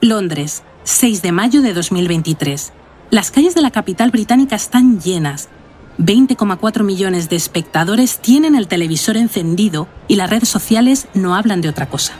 [0.00, 2.72] Londres, 6 de mayo de 2023.
[3.10, 5.48] Las calles de la capital británica están llenas.
[5.98, 11.68] 20,4 millones de espectadores tienen el televisor encendido y las redes sociales no hablan de
[11.68, 12.12] otra cosa.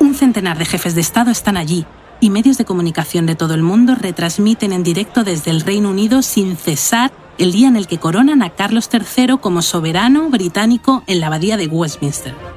[0.00, 1.86] Un centenar de jefes de Estado están allí
[2.20, 6.22] y medios de comunicación de todo el mundo retransmiten en directo desde el Reino Unido
[6.22, 11.20] sin cesar el día en el que coronan a Carlos III como soberano británico en
[11.20, 12.51] la abadía de Westminster.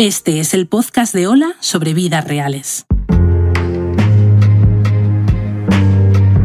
[0.00, 2.86] Este es el podcast de Hola sobre vidas reales.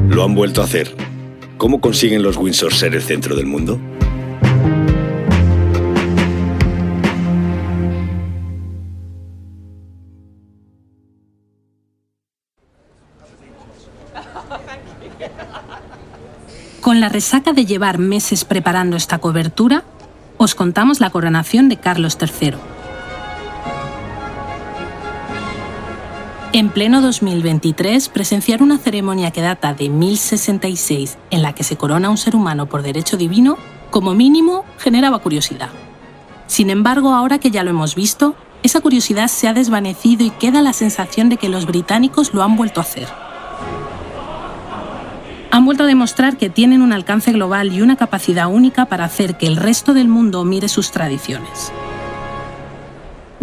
[0.10, 0.96] Lo han vuelto a hacer.
[1.60, 3.80] ¿Cómo consiguen los Windsor ser el centro del mundo?
[16.82, 19.84] Con la resaca de llevar meses preparando esta cobertura,
[20.38, 22.73] os contamos la coronación de Carlos III.
[26.56, 32.12] En pleno 2023, presenciar una ceremonia que data de 1066 en la que se corona
[32.12, 33.58] un ser humano por derecho divino,
[33.90, 35.70] como mínimo, generaba curiosidad.
[36.46, 40.62] Sin embargo, ahora que ya lo hemos visto, esa curiosidad se ha desvanecido y queda
[40.62, 43.08] la sensación de que los británicos lo han vuelto a hacer.
[45.50, 49.40] Han vuelto a demostrar que tienen un alcance global y una capacidad única para hacer
[49.40, 51.74] que el resto del mundo mire sus tradiciones.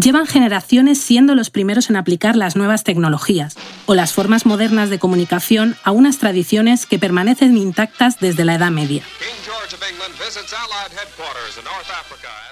[0.01, 4.99] Llevan generaciones siendo los primeros en aplicar las nuevas tecnologías o las formas modernas de
[4.99, 9.03] comunicación a unas tradiciones que permanecen intactas desde la Edad Media.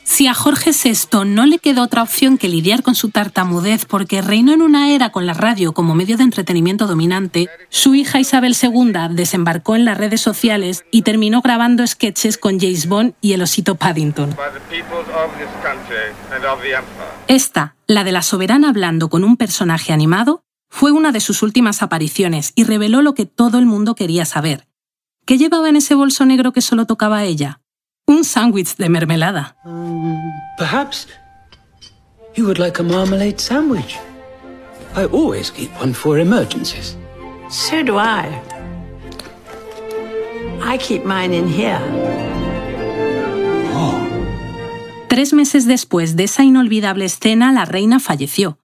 [0.04, 4.22] Si a Jorge VI no le quedó otra opción que lidiar con su tartamudez porque
[4.22, 8.56] reinó en una era con la radio como medio de entretenimiento dominante, su hija Isabel
[8.60, 13.42] II desembarcó en las redes sociales y terminó grabando sketches con James Bond y el
[13.42, 14.36] osito Paddington.
[17.26, 21.82] Esta, la de la soberana hablando con un personaje animado, fue una de sus últimas
[21.82, 24.68] apariciones y reveló lo que todo el mundo quería saber.
[25.28, 27.60] ¿Qué llevaba en ese bolso negro que solo tocaba a ella?
[28.06, 29.56] Un sándwich de mermelada.
[30.56, 31.06] Perhaps
[32.34, 33.98] you would like a marmalade sandwich.
[34.96, 36.96] I always keep one for emergencies.
[37.50, 38.40] So do I.
[40.62, 41.78] I keep mine in here.
[45.10, 48.56] Tres meses después de esa inolvidable escena, la reina falleció,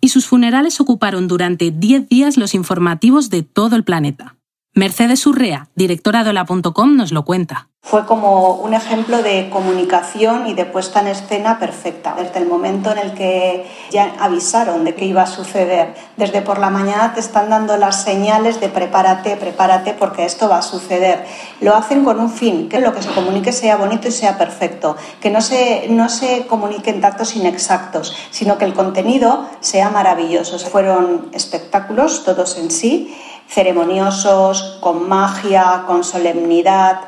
[0.00, 4.36] y sus funerales ocuparon durante diez días los informativos de todo el planeta.
[4.74, 7.68] Mercedes Urrea, directora de Ola.com, nos lo cuenta.
[7.82, 12.14] Fue como un ejemplo de comunicación y de puesta en escena perfecta.
[12.16, 16.58] Desde el momento en el que ya avisaron de que iba a suceder, desde por
[16.58, 21.26] la mañana te están dando las señales de prepárate, prepárate porque esto va a suceder.
[21.60, 24.96] Lo hacen con un fin, que lo que se comunique sea bonito y sea perfecto,
[25.20, 30.58] que no se, no se comuniquen datos inexactos, sino que el contenido sea maravilloso.
[30.58, 33.14] Fueron espectáculos todos en sí
[33.52, 37.00] ceremoniosos, con magia, con solemnidad.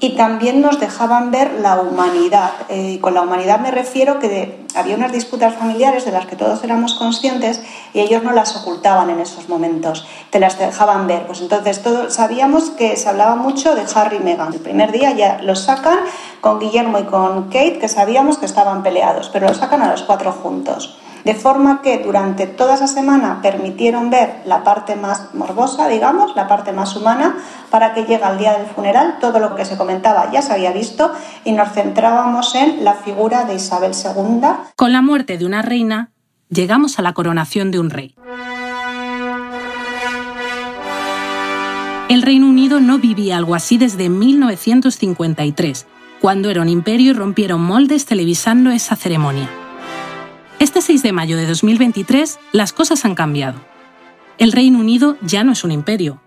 [0.00, 2.50] Y también nos dejaban ver la humanidad.
[2.68, 6.36] Eh, y con la humanidad me refiero que había unas disputas familiares de las que
[6.36, 7.62] todos éramos conscientes
[7.94, 11.26] y ellos no las ocultaban en esos momentos, te las dejaban ver.
[11.26, 14.52] Pues entonces todos sabíamos que se hablaba mucho de Harry y Meghan.
[14.52, 16.00] El primer día ya los sacan
[16.42, 20.02] con Guillermo y con Kate, que sabíamos que estaban peleados, pero los sacan a los
[20.02, 20.98] cuatro juntos.
[21.24, 26.46] De forma que durante toda esa semana permitieron ver la parte más morbosa, digamos, la
[26.46, 27.36] parte más humana,
[27.70, 30.72] para que llega el día del funeral, todo lo que se comentaba ya se había
[30.72, 31.10] visto
[31.44, 34.42] y nos centrábamos en la figura de Isabel II.
[34.76, 36.10] Con la muerte de una reina,
[36.50, 38.14] llegamos a la coronación de un rey.
[42.10, 45.86] El Reino Unido no vivía algo así desde 1953,
[46.20, 49.63] cuando era un imperio y rompieron moldes televisando esa ceremonia.
[50.64, 53.60] Este 6 de mayo de 2023 las cosas han cambiado.
[54.38, 56.22] El Reino Unido ya no es un imperio,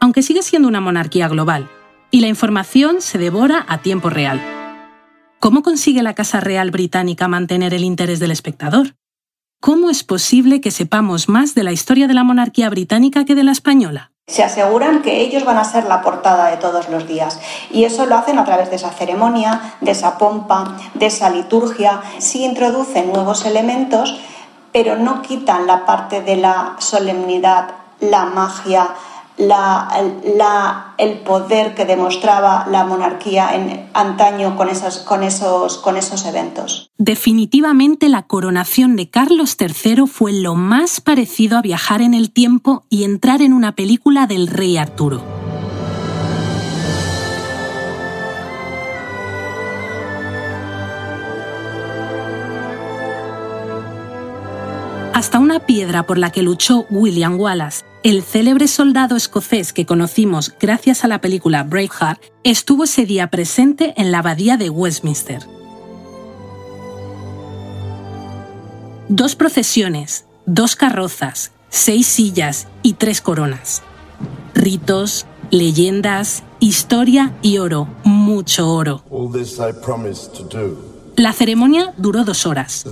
[0.00, 1.68] aunque sigue siendo una monarquía global,
[2.10, 4.40] y la información se devora a tiempo real.
[5.38, 8.96] ¿Cómo consigue la Casa Real Británica mantener el interés del espectador?
[9.60, 13.44] ¿Cómo es posible que sepamos más de la historia de la monarquía británica que de
[13.44, 14.13] la española?
[14.26, 17.38] Se aseguran que ellos van a ser la portada de todos los días
[17.70, 22.00] y eso lo hacen a través de esa ceremonia, de esa pompa, de esa liturgia.
[22.18, 24.18] Sí introducen nuevos elementos,
[24.72, 28.88] pero no quitan la parte de la solemnidad, la magia,
[29.36, 34.68] la, el poder que demostraba la monarquía en antaño con,
[35.04, 36.90] con, esos, con esos eventos.
[36.98, 42.84] Definitivamente la coronación de Carlos III fue lo más parecido a viajar en el tiempo
[42.88, 45.22] y entrar en una película del rey Arturo.
[55.12, 60.54] Hasta una piedra por la que luchó William Wallace el célebre soldado escocés que conocimos
[60.60, 65.42] gracias a la película Braveheart estuvo ese día presente en la abadía de Westminster.
[69.08, 73.82] Dos procesiones, dos carrozas, seis sillas y tres coronas.
[74.54, 79.02] Ritos, leyendas, historia y oro, mucho oro.
[81.16, 82.84] La ceremonia duró dos horas.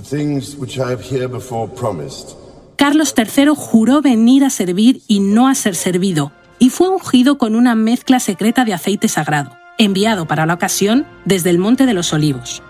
[2.83, 7.55] Carlos III juró venir a servir y no a ser servido, y fue ungido con
[7.55, 12.11] una mezcla secreta de aceite sagrado, enviado para la ocasión desde el Monte de los
[12.11, 12.61] Olivos.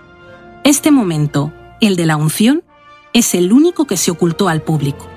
[0.62, 2.62] Este momento, el de la unción,
[3.12, 5.08] es el único que se ocultó al público.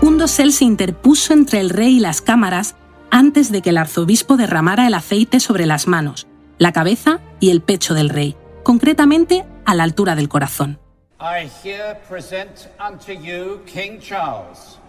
[0.00, 2.74] Un dosel se interpuso entre el rey y las cámaras
[3.12, 6.26] antes de que el arzobispo derramara el aceite sobre las manos,
[6.58, 8.34] la cabeza y el pecho del rey,
[8.64, 10.81] concretamente a la altura del corazón.
[11.22, 14.80] I here present unto you King Charles,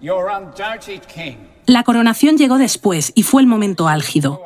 [0.00, 1.38] your undoubted king.
[1.66, 4.40] La coronación llegó después y fue el momento álgido.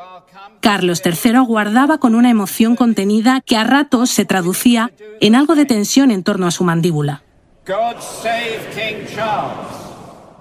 [0.62, 5.66] Carlos III guardaba con una emoción contenida que a ratos se traducía en algo de
[5.66, 7.22] tensión en torno a su mandíbula.
[7.66, 9.76] God save King Charles.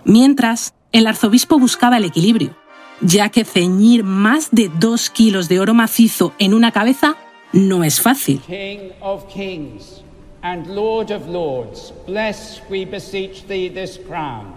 [0.05, 2.55] Mientras, el arzobispo buscaba el equilibrio,
[3.01, 7.17] ya que ceñir más de dos kilos de oro macizo en una cabeza
[7.51, 8.39] no es fácil.
[8.47, 10.04] King of kings.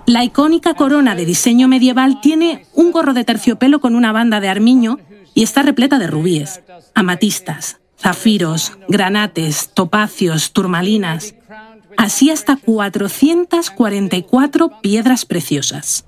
[0.05, 4.51] La icónica corona de diseño medieval tiene un gorro de terciopelo con una banda de
[4.51, 4.99] armiño
[5.33, 6.63] y está repleta de rubíes,
[6.95, 11.35] amatistas, zafiros, granates, topacios, turmalinas,
[11.97, 16.05] así hasta 444 piedras preciosas.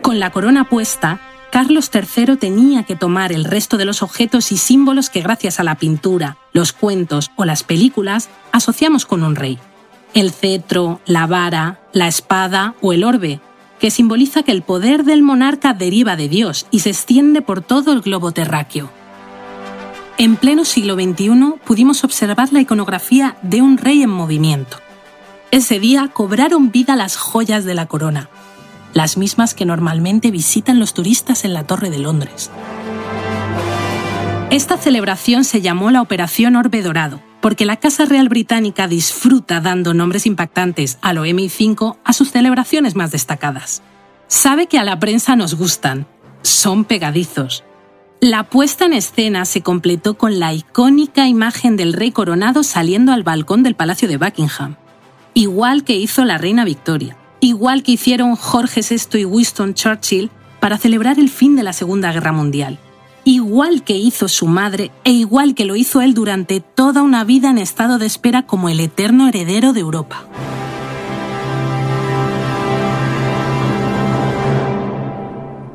[0.00, 1.20] Con la corona puesta,
[1.54, 5.62] Carlos III tenía que tomar el resto de los objetos y símbolos que gracias a
[5.62, 9.60] la pintura, los cuentos o las películas asociamos con un rey.
[10.14, 13.38] El cetro, la vara, la espada o el orbe,
[13.78, 17.92] que simboliza que el poder del monarca deriva de Dios y se extiende por todo
[17.92, 18.90] el globo terráqueo.
[20.18, 24.78] En pleno siglo XXI pudimos observar la iconografía de un rey en movimiento.
[25.52, 28.28] Ese día cobraron vida las joyas de la corona,
[28.94, 32.50] las mismas que normalmente visitan los turistas en la Torre de Londres.
[34.50, 39.92] Esta celebración se llamó la Operación Orbe Dorado, porque la Casa Real Británica disfruta dando
[39.94, 43.82] nombres impactantes a lo MI5 a sus celebraciones más destacadas.
[44.28, 46.06] Sabe que a la prensa nos gustan,
[46.42, 47.64] son pegadizos.
[48.20, 53.24] La puesta en escena se completó con la icónica imagen del rey coronado saliendo al
[53.24, 54.76] balcón del Palacio de Buckingham,
[55.34, 60.78] igual que hizo la reina Victoria igual que hicieron Jorge VI y Winston Churchill para
[60.78, 62.78] celebrar el fin de la Segunda Guerra Mundial,
[63.24, 67.50] igual que hizo su madre e igual que lo hizo él durante toda una vida
[67.50, 70.26] en estado de espera como el eterno heredero de Europa.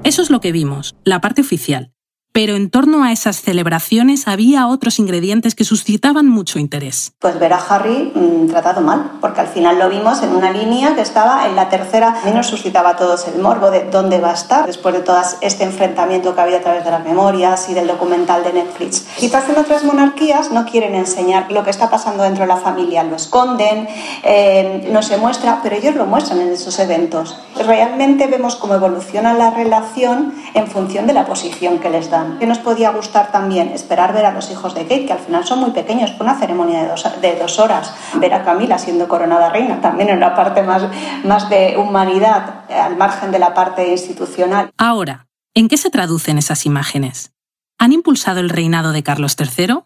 [0.03, 1.91] Eso es lo que vimos, la parte oficial
[2.31, 7.11] pero en torno a esas celebraciones había otros ingredientes que suscitaban mucho interés.
[7.19, 10.95] Pues ver a Harry mm, tratado mal, porque al final lo vimos en una línea
[10.95, 14.31] que estaba en la tercera, y nos suscitaba a todos el morbo de dónde va
[14.31, 17.73] a estar después de todo este enfrentamiento que había a través de las memorias y
[17.73, 19.07] del documental de Netflix.
[19.17, 23.03] Quizás en otras monarquías no quieren enseñar lo que está pasando dentro de la familia,
[23.03, 23.87] lo esconden,
[24.23, 27.37] eh, no se muestra, pero ellos lo muestran en esos eventos.
[27.65, 32.45] Realmente vemos cómo evoluciona la relación en función de la posición que les da que
[32.45, 33.69] nos podía gustar también?
[33.69, 36.37] Esperar ver a los hijos de Kate, que al final son muy pequeños, fue una
[36.39, 37.93] ceremonia de dos, de dos horas.
[38.15, 40.83] Ver a Camila siendo coronada reina, también en una parte más,
[41.23, 44.71] más de humanidad, al margen de la parte institucional.
[44.77, 47.33] Ahora, ¿en qué se traducen esas imágenes?
[47.77, 49.79] ¿Han impulsado el reinado de Carlos III?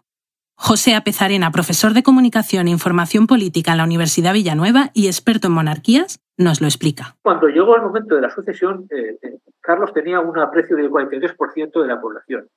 [0.66, 5.52] José Apezarena, profesor de Comunicación e Información Política en la Universidad Villanueva y experto en
[5.52, 7.16] monarquías, nos lo explica.
[7.20, 11.82] Cuando llegó el momento de la sucesión, eh, eh, Carlos tenía un aprecio del 43%
[11.82, 12.48] de la población.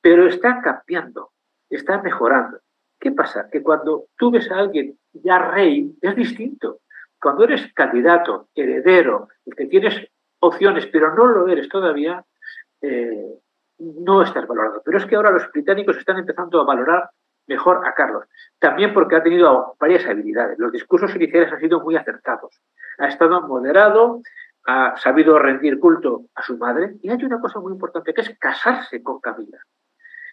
[0.00, 1.32] Pero está cambiando,
[1.68, 2.60] está mejorando.
[2.98, 3.50] ¿Qué pasa?
[3.52, 6.78] Que cuando tú ves a alguien ya rey, es distinto.
[7.20, 12.24] Cuando eres candidato, heredero, el que tienes opciones, pero no lo eres todavía,
[12.80, 13.26] eh,
[13.78, 14.80] no estás valorado.
[14.82, 17.10] Pero es que ahora los británicos están empezando a valorar
[17.46, 18.24] mejor a Carlos.
[18.58, 20.58] También porque ha tenido varias habilidades.
[20.58, 22.60] Los discursos iniciales han sido muy acertados.
[22.98, 24.22] Ha estado moderado,
[24.66, 28.36] ha sabido rendir culto a su madre y hay una cosa muy importante que es
[28.38, 29.58] casarse con Camila.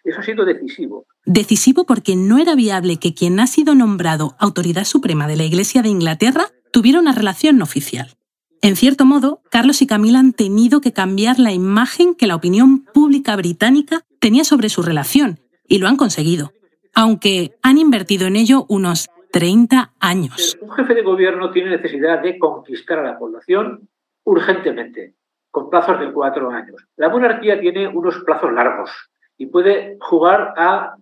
[0.02, 1.06] Eso ha sido decisivo.
[1.24, 5.82] Decisivo porque no era viable que quien ha sido nombrado autoridad suprema de la Iglesia
[5.82, 8.14] de Inglaterra tuviera una relación oficial.
[8.60, 12.84] En cierto modo, Carlos y Camila han tenido que cambiar la imagen que la opinión
[12.84, 16.52] pública británica tenía sobre su relación, y lo han conseguido
[16.94, 20.56] aunque han invertido en ello unos 30 años.
[20.60, 23.88] Un jefe de gobierno tiene necesidad de conquistar a la población
[24.24, 25.14] urgentemente,
[25.50, 26.86] con plazos de cuatro años.
[26.96, 28.90] La monarquía tiene unos plazos largos
[29.36, 30.96] y puede jugar a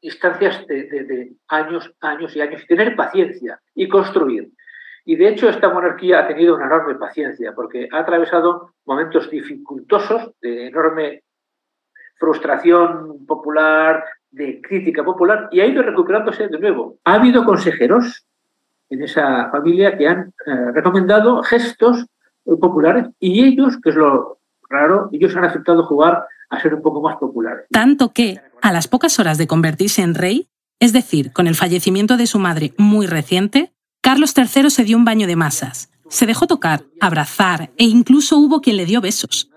[0.00, 4.50] instancias de, años, años y años, y tener paciencia y construir.
[5.04, 10.32] Y de hecho esta monarquía ha tenido una enorme paciencia porque ha atravesado momentos dificultosos
[10.40, 11.24] de enorme
[12.18, 16.98] frustración popular, de crítica popular y ha ido recuperándose de nuevo.
[17.04, 18.26] Ha habido consejeros
[18.90, 22.06] en esa familia que han eh, recomendado gestos
[22.56, 24.38] populares y ellos, que es lo
[24.70, 27.66] raro, ellos han aceptado jugar a ser un poco más populares.
[27.70, 30.48] Tanto que, a las pocas horas de convertirse en rey,
[30.80, 35.04] es decir, con el fallecimiento de su madre muy reciente, Carlos III se dio un
[35.04, 39.50] baño de masas, se dejó tocar, abrazar e incluso hubo quien le dio besos.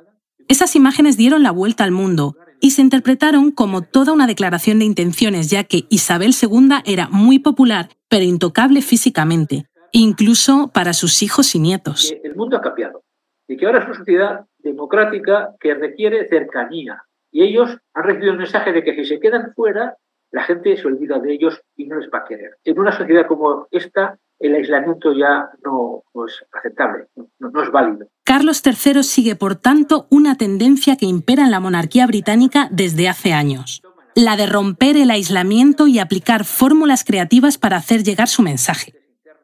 [0.47, 4.85] Esas imágenes dieron la vuelta al mundo y se interpretaron como toda una declaración de
[4.85, 11.55] intenciones, ya que Isabel II era muy popular, pero intocable físicamente, incluso para sus hijos
[11.55, 12.15] y nietos.
[12.23, 13.03] El mundo ha cambiado
[13.47, 17.03] y que ahora es una sociedad democrática que requiere cercanía.
[17.31, 19.97] Y ellos han recibido el mensaje de que si se quedan fuera,
[20.31, 22.51] la gente se olvida de ellos y no les va a querer.
[22.63, 27.07] En una sociedad como esta, el aislamiento ya no, es aceptable,
[27.39, 28.07] no, es válido.
[28.23, 33.33] Carlos III sigue, por tanto, una tendencia que impera en la monarquía británica desde hace
[33.33, 33.81] años,
[34.15, 38.93] la de romper el aislamiento y aplicar fórmulas creativas para hacer llegar su mensaje.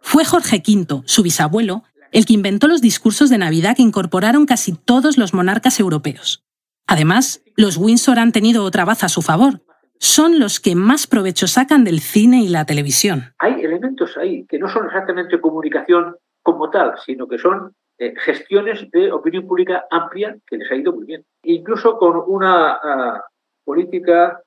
[0.01, 4.73] Fue Jorge V, su bisabuelo, el que inventó los discursos de Navidad que incorporaron casi
[4.73, 6.43] todos los monarcas europeos.
[6.87, 9.61] Además, los Windsor han tenido otra baza a su favor,
[9.99, 13.33] son los que más provecho sacan del cine y la televisión.
[13.39, 18.89] Hay elementos ahí que no son exactamente comunicación como tal, sino que son eh, gestiones
[18.91, 21.25] de opinión pública amplia que les ha ido muy bien.
[21.43, 23.23] Incluso con una ah,
[23.63, 24.41] política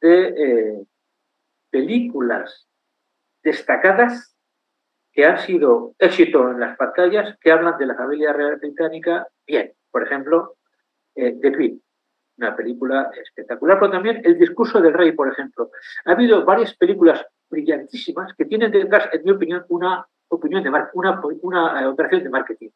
[0.00, 0.86] de eh,
[1.70, 2.66] películas
[3.42, 4.34] destacadas
[5.12, 9.72] que han sido éxito en las pantallas, que hablan de la familia real británica bien.
[9.90, 10.56] Por ejemplo,
[11.14, 11.82] eh, The Queen
[12.38, 15.70] una película espectacular, pero también El discurso del rey, por ejemplo.
[16.04, 21.20] Ha habido varias películas brillantísimas que tienen detrás, en mi opinión, una, opinión de una,
[21.42, 22.70] una eh, operación de marketing.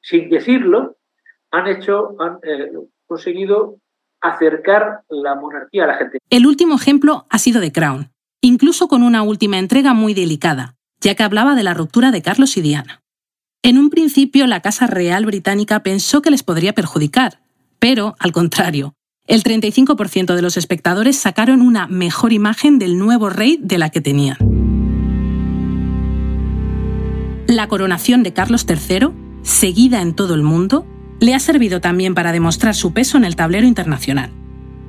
[0.00, 0.96] Sin decirlo,
[1.50, 2.72] han hecho, han eh,
[3.06, 3.78] conseguido
[4.20, 6.18] acercar la monarquía a la gente.
[6.30, 11.14] El último ejemplo ha sido The Crown, incluso con una última entrega muy delicada, ya
[11.14, 13.02] que hablaba de la ruptura de Carlos y Diana.
[13.62, 17.43] En un principio, la Casa Real Británica pensó que les podría perjudicar,
[17.84, 18.94] pero, al contrario,
[19.26, 24.00] el 35% de los espectadores sacaron una mejor imagen del nuevo rey de la que
[24.00, 24.38] tenían.
[27.46, 29.10] La coronación de Carlos III,
[29.42, 30.86] seguida en todo el mundo,
[31.20, 34.32] le ha servido también para demostrar su peso en el tablero internacional.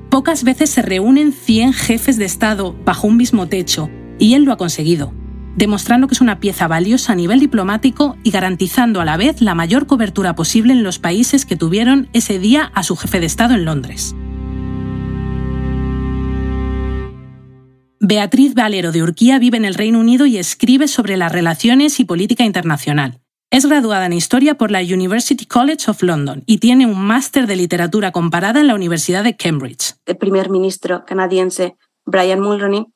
[0.09, 4.53] Pocas veces se reúnen 100 jefes de Estado bajo un mismo techo, y él lo
[4.53, 5.11] ha conseguido
[5.55, 9.55] demostrando que es una pieza valiosa a nivel diplomático y garantizando a la vez la
[9.55, 13.55] mayor cobertura posible en los países que tuvieron ese día a su jefe de Estado
[13.55, 14.15] en Londres.
[17.99, 22.05] Beatriz Valero de Urquía vive en el Reino Unido y escribe sobre las relaciones y
[22.05, 23.19] política internacional.
[23.49, 27.55] Es graduada en Historia por la University College of London y tiene un máster de
[27.55, 29.95] literatura comparada en la Universidad de Cambridge.
[30.05, 32.87] El primer ministro canadiense Brian Mulroney,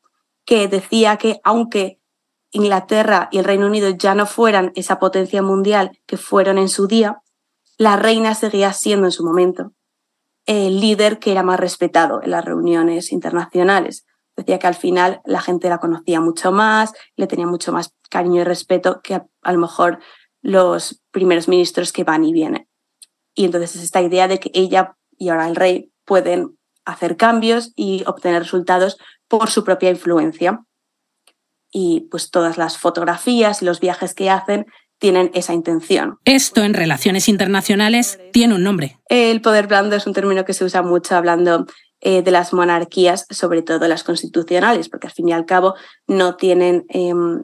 [0.45, 1.98] que decía que aunque
[2.51, 6.87] Inglaterra y el Reino Unido ya no fueran esa potencia mundial que fueron en su
[6.87, 7.21] día,
[7.77, 9.71] la reina seguía siendo en su momento
[10.45, 14.05] el líder que era más respetado en las reuniones internacionales.
[14.35, 18.41] Decía que al final la gente la conocía mucho más, le tenía mucho más cariño
[18.41, 19.99] y respeto que a, lo mejor
[20.41, 22.67] los primeros ministros que van y vienen.
[23.35, 27.71] Y entonces es esta idea de que ella y ahora el rey pueden hacer cambios
[27.75, 30.65] y obtener resultados por su propia influencia.
[31.71, 34.65] Y pues todas las fotografías y los viajes que hacen
[34.99, 36.19] tienen esa intención.
[36.25, 38.99] Esto en relaciones internacionales tiene un nombre.
[39.07, 41.65] El poder blando es un término que se usa mucho hablando
[42.01, 45.75] eh, de las monarquías, sobre todo las constitucionales, porque al fin y al cabo
[46.07, 47.41] no tienen em,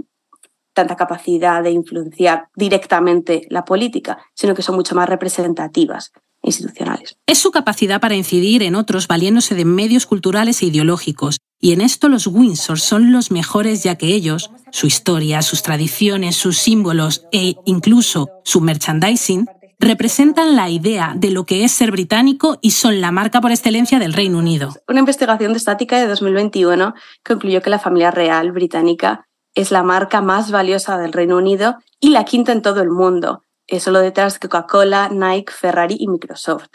[0.73, 6.11] tanta capacidad de influenciar directamente la política, sino que son mucho más representativas
[6.43, 7.17] institucionales.
[7.25, 11.81] Es su capacidad para incidir en otros valiéndose de medios culturales e ideológicos, y en
[11.81, 17.25] esto los Windsor son los mejores ya que ellos, su historia, sus tradiciones, sus símbolos
[17.31, 19.47] e incluso su merchandising,
[19.79, 23.99] representan la idea de lo que es ser británico y son la marca por excelencia
[23.99, 24.73] del Reino Unido.
[24.87, 26.93] Una investigación de estática de 2021
[27.25, 32.09] concluyó que la familia real británica es la marca más valiosa del Reino Unido y
[32.09, 33.43] la quinta en todo el mundo,
[33.79, 36.67] solo detrás de Coca-Cola, Nike, Ferrari y Microsoft.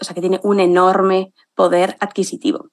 [0.00, 2.70] O sea que tiene un enorme poder adquisitivo.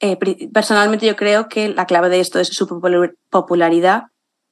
[0.00, 0.18] Eh,
[0.52, 2.66] personalmente yo creo que la clave de esto es su
[3.30, 4.04] popularidad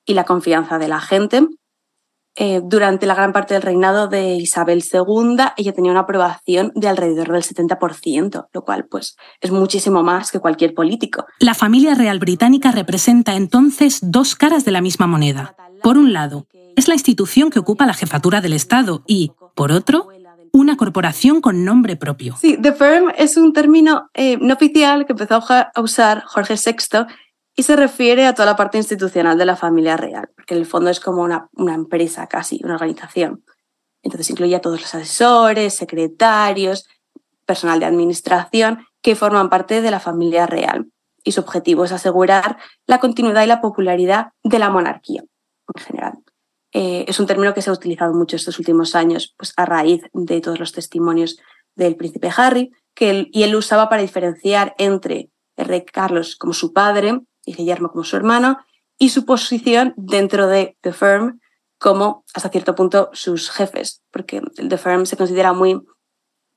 [0.05, 1.47] y la confianza de la gente.
[2.41, 6.87] Eh, durante la gran parte del reinado de Isabel II, ella tenía una aprobación de
[6.87, 11.27] alrededor del 70%, lo cual pues, es muchísimo más que cualquier político.
[11.41, 15.57] La familia real británica representa entonces dos caras de la misma moneda.
[15.83, 20.09] Por un lado, es la institución que ocupa la jefatura del Estado y, por otro,
[20.53, 22.37] una corporación con nombre propio.
[22.41, 27.07] Sí, The Firm es un término eh, no oficial que empezó a usar Jorge VI
[27.57, 30.67] y se refiere a toda la parte institucional de la familia real, porque en el
[30.67, 33.45] fondo es como una, una empresa casi, una organización.
[34.03, 36.89] Entonces incluye a todos los asesores, secretarios,
[37.45, 40.87] personal de administración que forman parte de la familia real.
[41.25, 46.13] Y su objetivo es asegurar la continuidad y la popularidad de la monarquía en general.
[46.73, 50.03] Eh, es un término que se ha utilizado mucho estos últimos años, pues a raíz
[50.13, 51.39] de todos los testimonios
[51.75, 56.73] del príncipe Harry, que y él usaba para diferenciar entre el rey Carlos como su
[56.73, 58.59] padre y Guillermo como su hermano,
[58.99, 61.41] y su posición dentro de The Firm
[61.79, 65.81] como, hasta cierto punto, sus jefes, porque The Firm se considera muy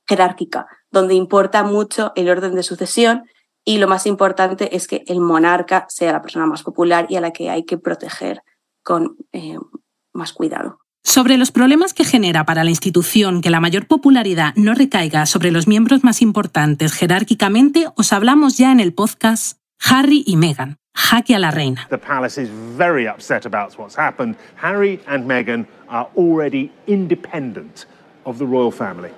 [0.08, 3.24] jerárquica, donde importa mucho el orden de sucesión
[3.64, 7.20] y lo más importante es que el monarca sea la persona más popular y a
[7.20, 8.42] la que hay que proteger
[8.82, 9.58] con eh,
[10.12, 10.78] más cuidado.
[11.04, 15.50] Sobre los problemas que genera para la institución que la mayor popularidad no recaiga sobre
[15.50, 21.34] los miembros más importantes jerárquicamente, os hablamos ya en el podcast Harry y Meghan, Jaque
[21.34, 21.86] a la reina.
[21.90, 22.48] The palace is
[22.78, 24.36] very upset about what's happened.
[24.62, 27.86] Harry and Meghan are already independent
[28.24, 29.10] of the royal family.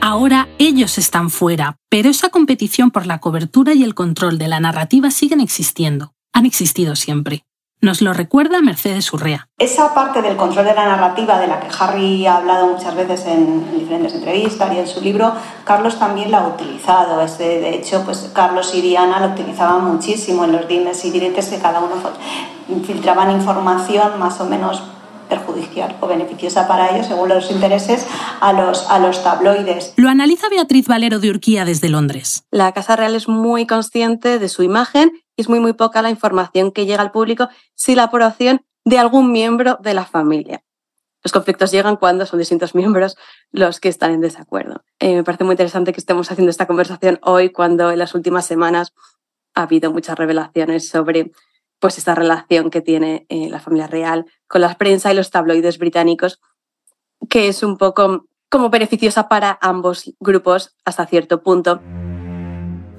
[0.00, 4.60] Ahora ellos están fuera, pero esa competición por la cobertura y el control de la
[4.60, 6.12] narrativa siguen existiendo.
[6.32, 7.44] Han existido siempre.
[7.80, 9.48] Nos lo recuerda Mercedes Urrea.
[9.56, 13.24] Esa parte del control de la narrativa de la que Harry ha hablado muchas veces
[13.26, 15.32] en diferentes entrevistas y en su libro,
[15.64, 17.24] Carlos también la ha utilizado.
[17.24, 21.58] de hecho, pues Carlos y Diana lo utilizaban muchísimo en los dimes y diretes que
[21.58, 21.94] cada uno
[22.84, 24.82] filtraban información más o menos
[25.28, 28.06] perjudicial o beneficiosa para ellos, según los intereses,
[28.40, 29.92] a los, a los tabloides.
[29.96, 32.44] Lo analiza Beatriz Valero de Urquía desde Londres.
[32.50, 36.72] La Casa Real es muy consciente de su imagen es muy, muy poca la información
[36.72, 40.62] que llega al público sin la aprobación de algún miembro de la familia.
[41.22, 43.16] Los conflictos llegan cuando son distintos miembros
[43.50, 44.84] los que están en desacuerdo.
[44.98, 48.46] Eh, me parece muy interesante que estemos haciendo esta conversación hoy cuando en las últimas
[48.46, 48.92] semanas
[49.54, 51.32] ha habido muchas revelaciones sobre
[51.80, 55.78] pues esta relación que tiene eh, la familia real con la prensa y los tabloides
[55.78, 56.40] británicos,
[57.28, 61.80] que es un poco como beneficiosa para ambos grupos hasta cierto punto.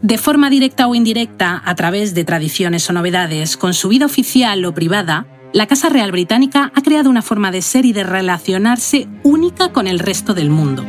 [0.01, 4.63] De forma directa o indirecta, a través de tradiciones o novedades, con su vida oficial
[4.63, 9.09] o privada, la Casa Real Británica ha creado una forma de ser y de relacionarse
[9.23, 10.85] única con el resto del mundo.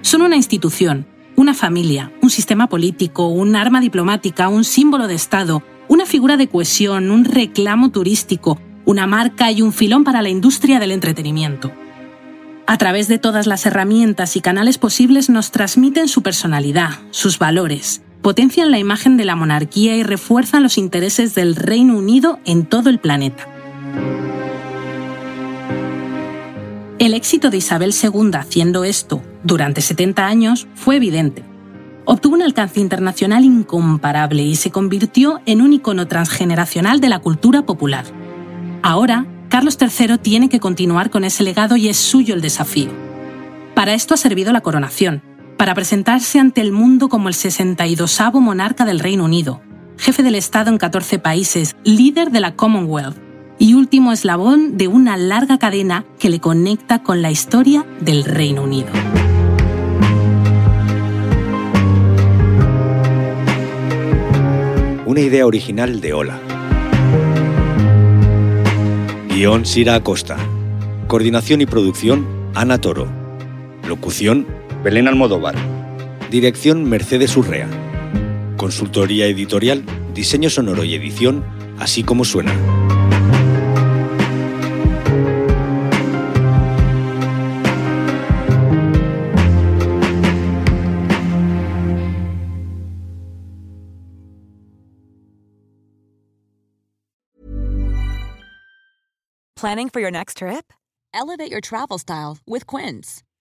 [0.00, 5.62] Son una institución, una familia, un sistema político, un arma diplomática, un símbolo de Estado,
[5.88, 10.78] una figura de cohesión, un reclamo turístico, una marca y un filón para la industria
[10.78, 11.70] del entretenimiento.
[12.66, 18.02] A través de todas las herramientas y canales posibles nos transmiten su personalidad, sus valores,
[18.22, 22.90] potencian la imagen de la monarquía y refuerzan los intereses del Reino Unido en todo
[22.90, 23.48] el planeta.
[26.98, 31.44] El éxito de Isabel II haciendo esto durante 70 años fue evidente
[32.06, 37.66] obtuvo un alcance internacional incomparable y se convirtió en un icono transgeneracional de la cultura
[37.66, 38.04] popular.
[38.82, 42.90] Ahora, Carlos III tiene que continuar con ese legado y es suyo el desafío.
[43.74, 45.22] Para esto ha servido la coronación,
[45.56, 49.60] para presentarse ante el mundo como el 62 monarca del Reino Unido,
[49.96, 53.16] jefe del Estado en 14 países, líder de la Commonwealth
[53.58, 58.64] y último eslabón de una larga cadena que le conecta con la historia del Reino
[58.64, 58.88] Unido.
[65.06, 66.38] Una idea original de Ola.
[69.30, 70.36] Guión Sira Acosta.
[71.06, 73.06] Coordinación y producción Ana Toro.
[73.86, 74.46] Locución
[74.86, 75.56] Belén Almodóvar.
[76.30, 77.68] Dirección Mercedes Urrea.
[78.56, 79.82] Consultoría editorial,
[80.14, 81.44] diseño sonoro y edición,
[81.80, 82.54] así como suena.
[99.56, 100.72] Planning for your next trip?
[101.12, 103.24] Elevate your travel style with Quince.